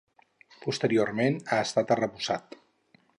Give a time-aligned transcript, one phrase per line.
[0.63, 2.59] Posteriorment ha estat arrebossat.